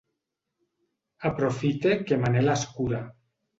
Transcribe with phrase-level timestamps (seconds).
[1.31, 3.07] Aprofite que Manel escura.